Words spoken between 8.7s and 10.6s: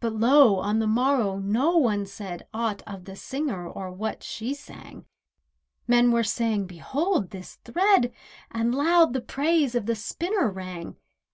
loud the praise of the spinner